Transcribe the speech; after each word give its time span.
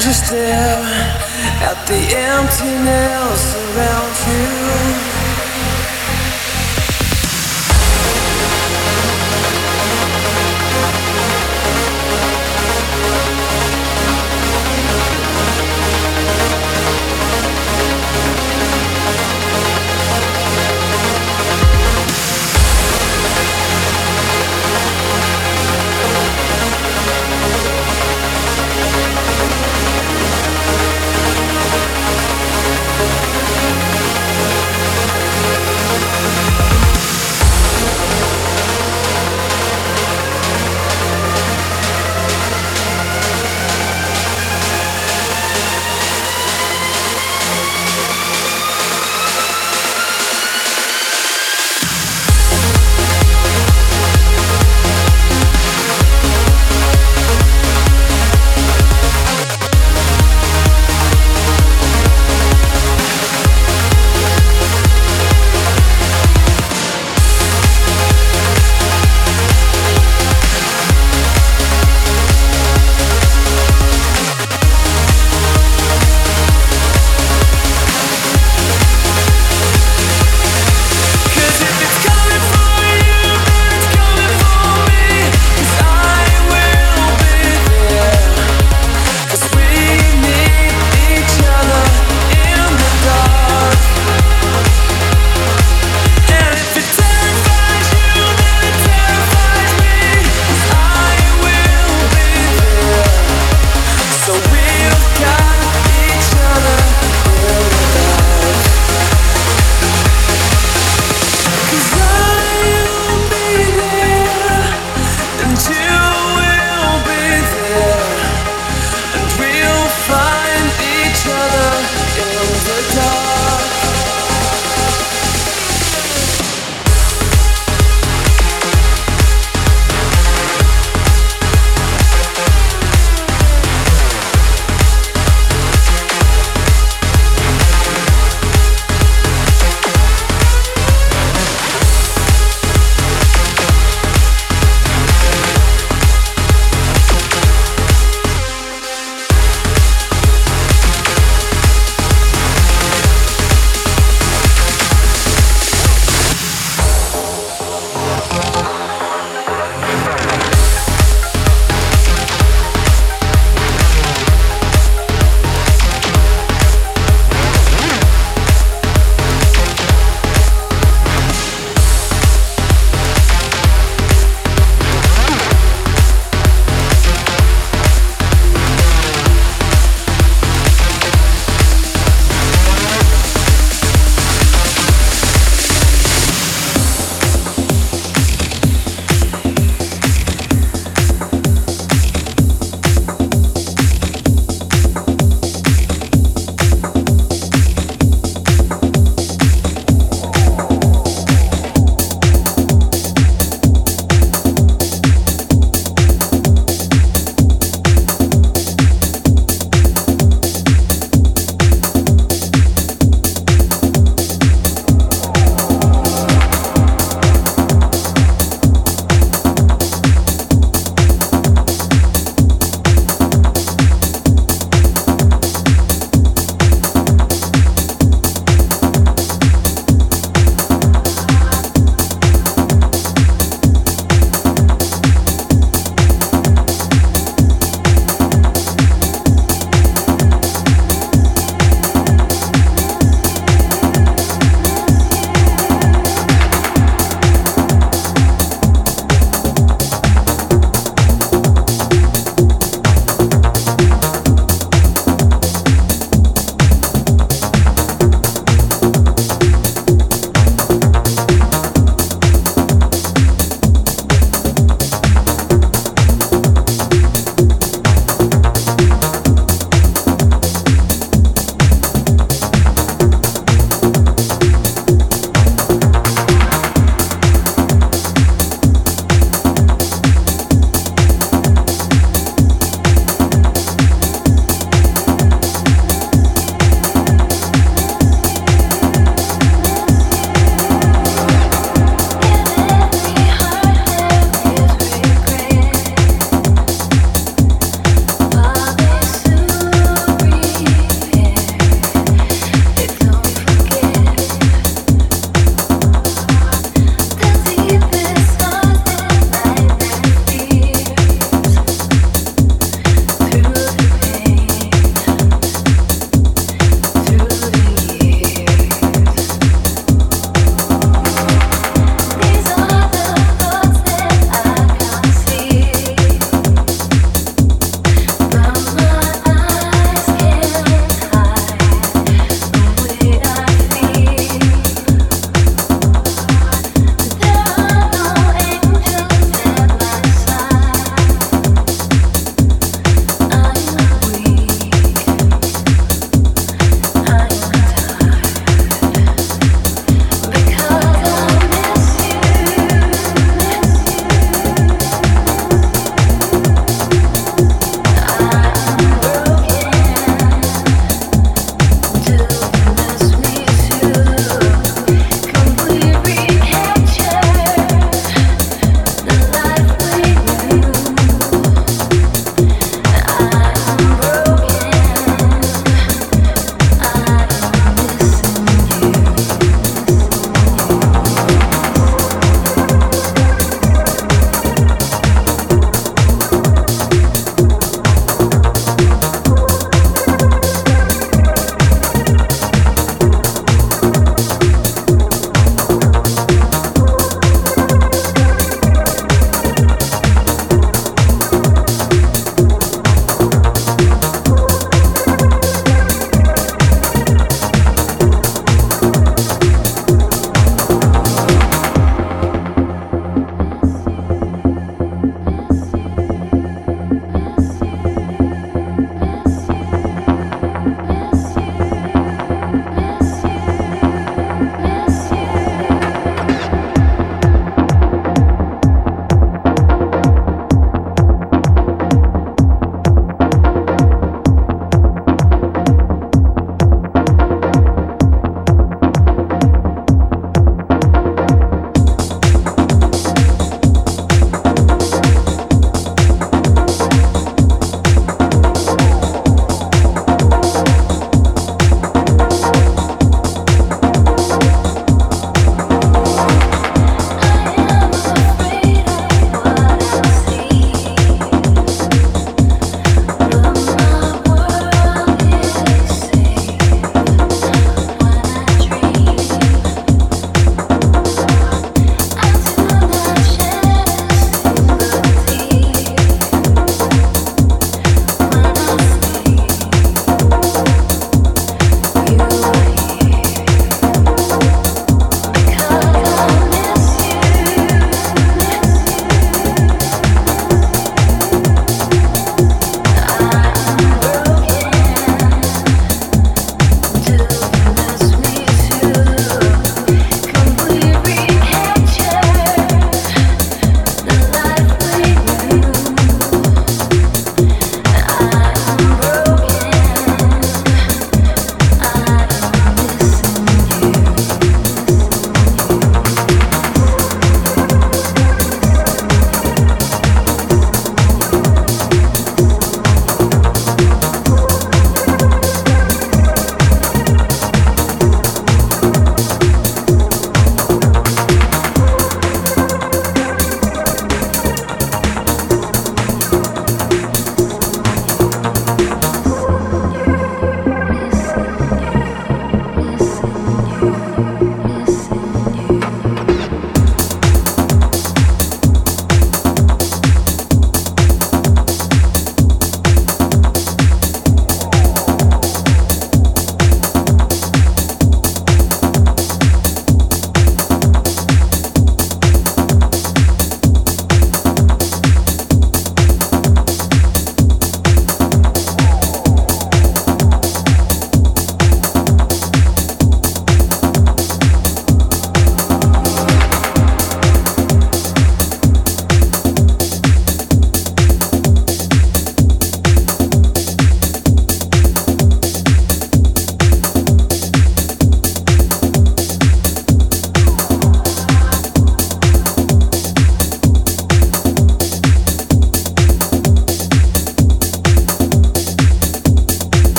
just 0.00 0.26
stare 0.26 0.78
at 1.60 1.86
the 1.88 2.00
emptiness 2.14 3.56
around 3.74 4.14
you. 4.28 5.07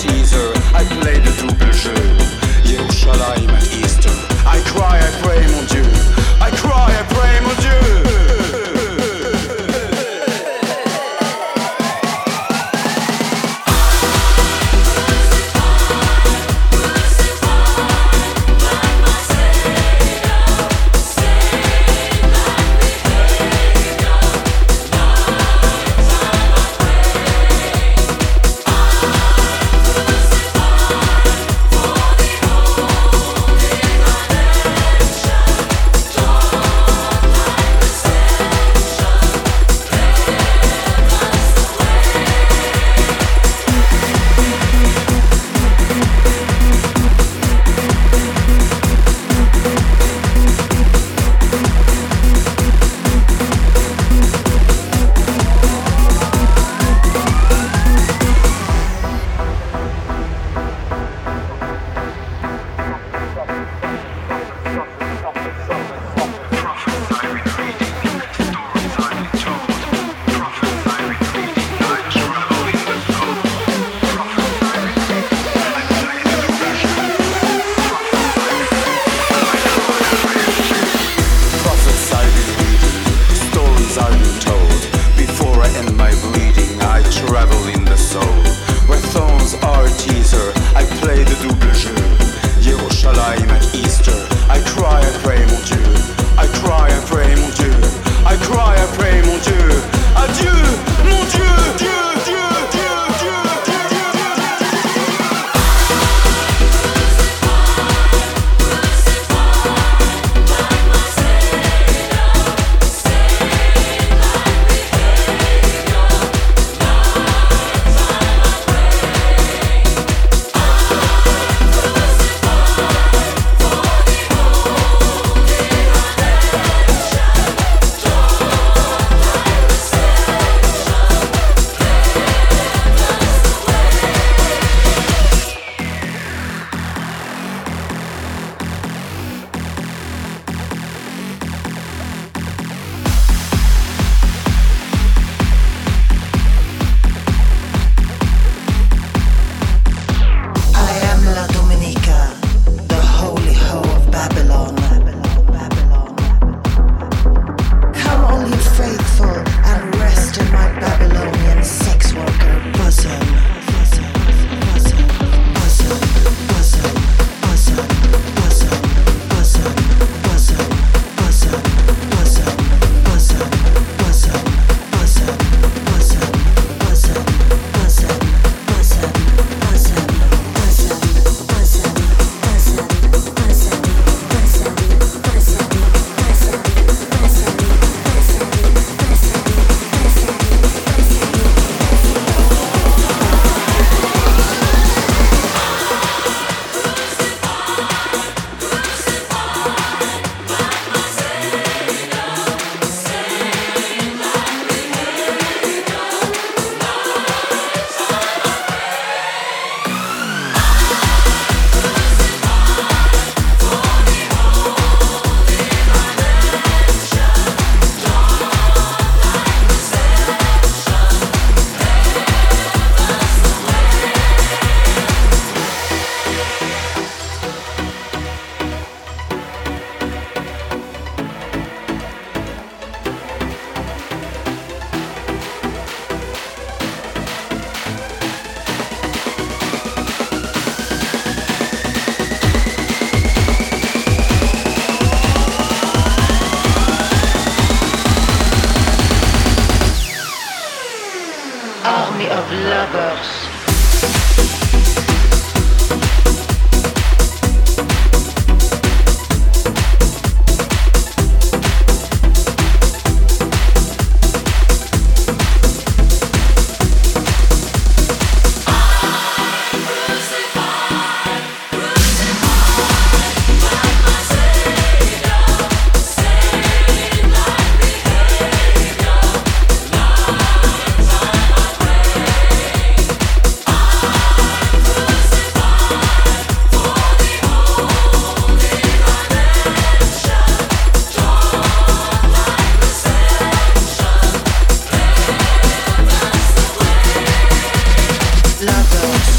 teaser. 0.00 0.49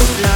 love. 0.02 0.31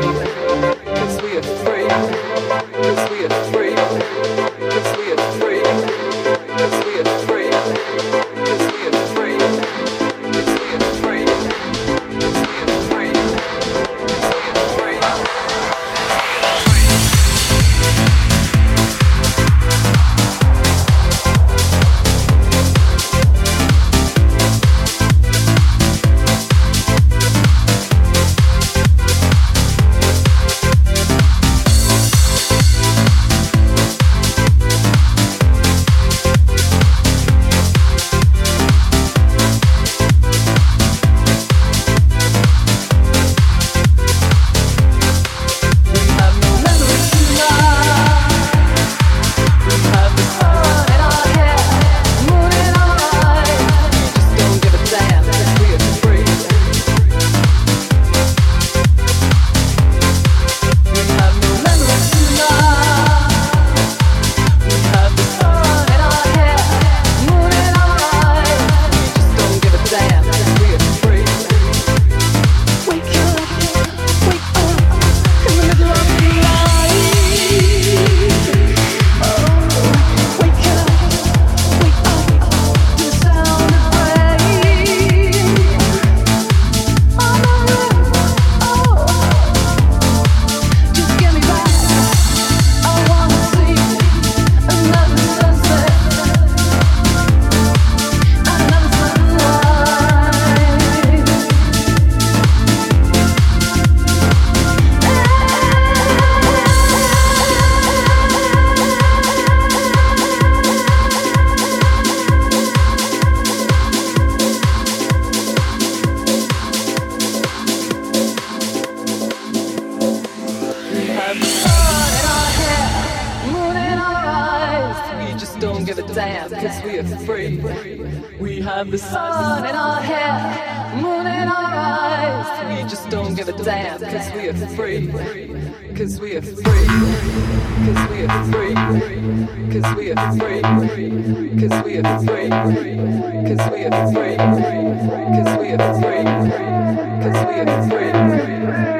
Thank 0.00 0.72
you. 0.72 0.77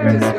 Cause 0.09 0.38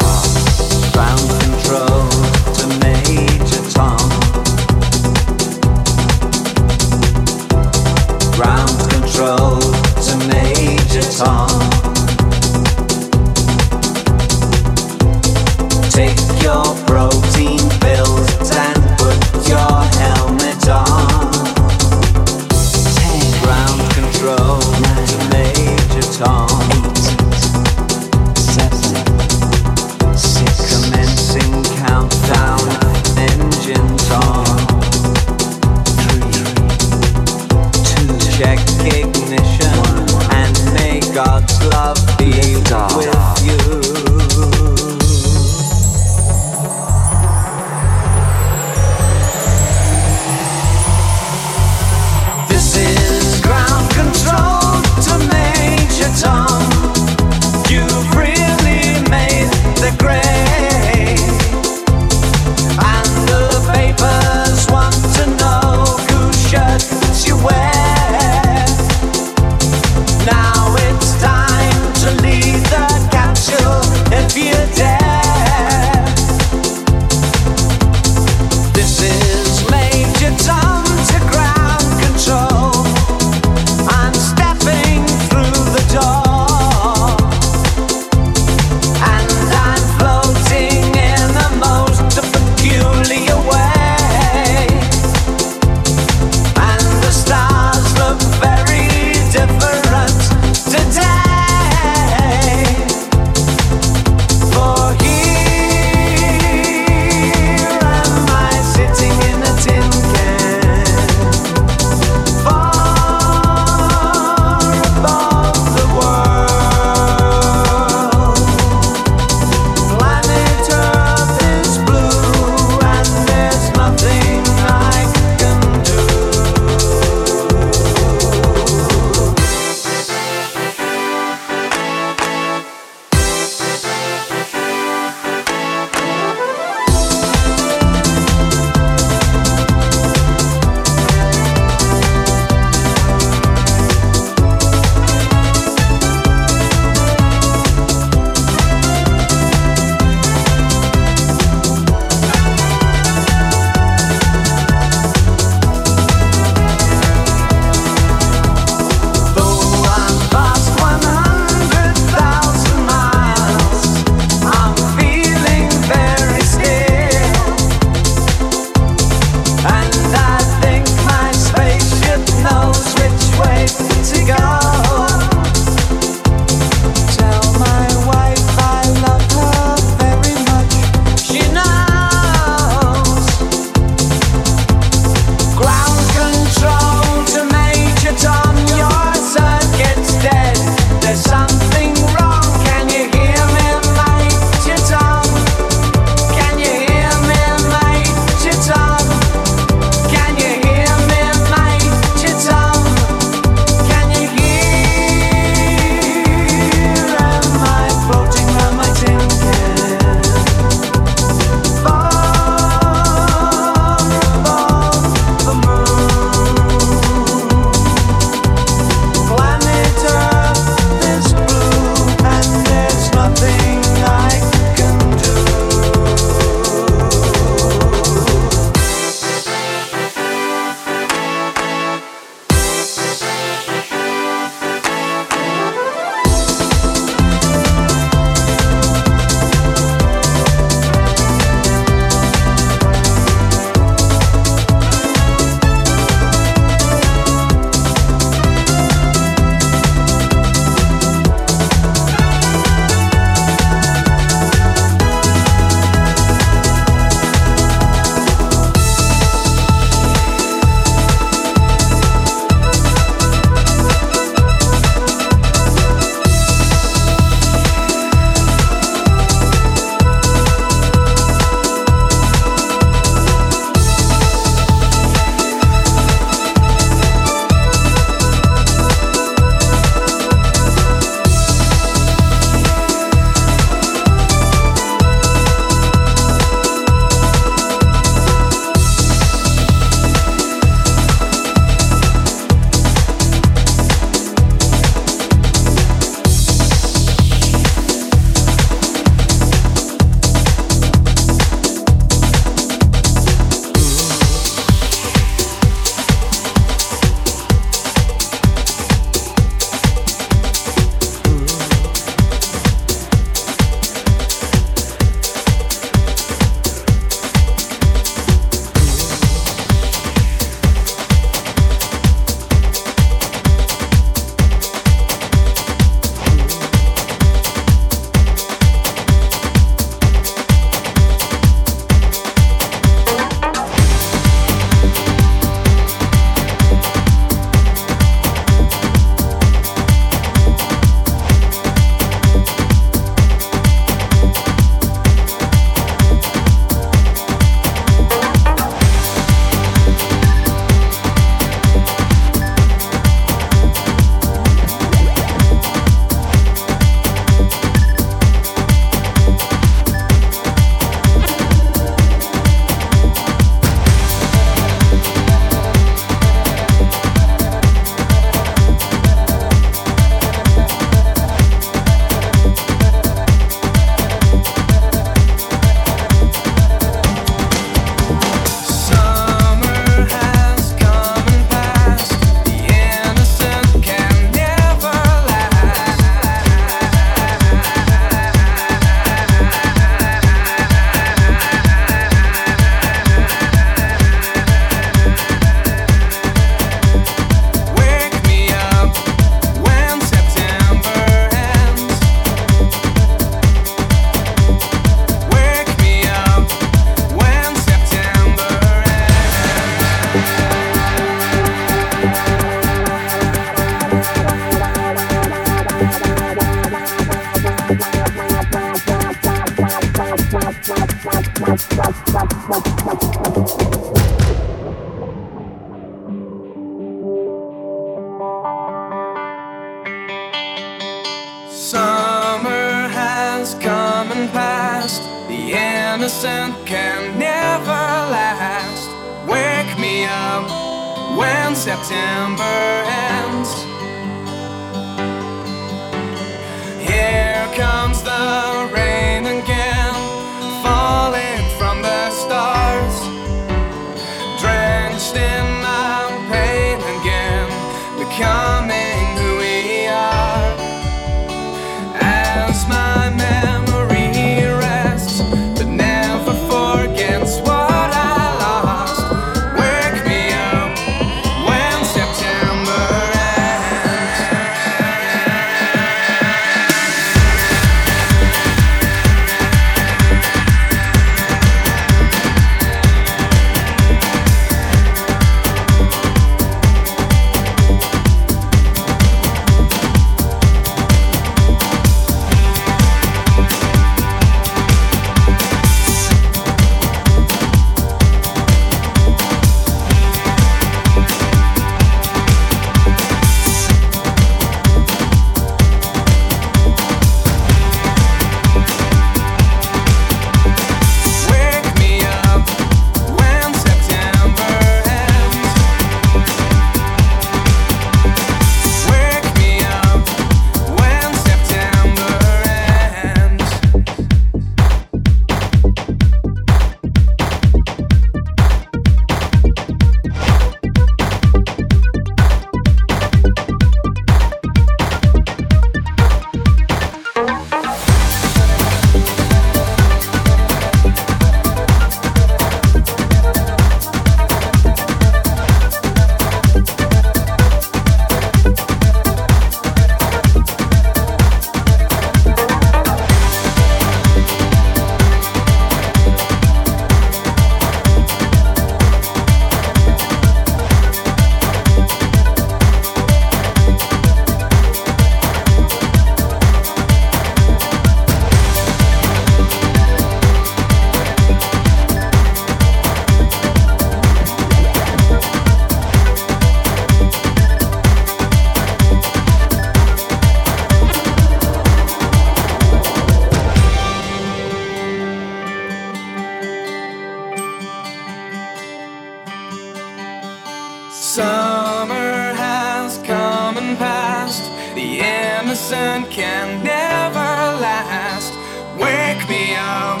innocent 595.62 596.10
can 596.10 596.62
never 596.64 597.30
last. 597.60 598.34
Wake 598.76 599.28
me 599.28 599.54
up 599.54 600.00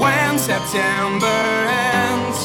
when 0.00 0.38
September 0.38 1.40
ends. 1.96 2.38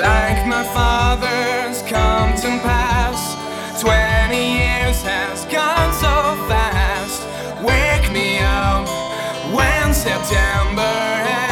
Like 0.00 0.46
my 0.46 0.64
father's 0.74 1.82
come 1.82 2.34
to 2.36 2.50
pass, 2.66 3.36
20 3.80 4.36
years 4.36 5.02
has 5.02 5.44
gone 5.44 5.92
so 5.92 6.36
fast. 6.48 7.22
Wake 7.62 8.10
me 8.12 8.38
up 8.40 8.88
when 9.54 9.94
September 9.94 10.82
ends. 10.82 11.51